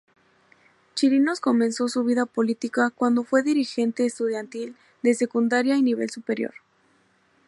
[0.95, 6.55] Chirinos comenzó su vida política cuando fue dirigente estudiantil de secundaria y nivel superior.